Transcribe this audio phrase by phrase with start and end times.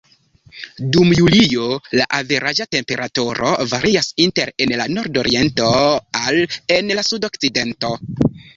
[0.93, 1.65] Dum julio,
[1.99, 5.71] la averaĝa temperaturo varias inter en la nordoriento
[6.23, 6.43] al
[6.79, 7.97] en la sudokcidento.